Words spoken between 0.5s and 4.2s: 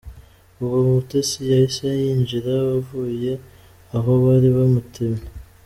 Ubwo Umutesi yahise yinjira avuye aho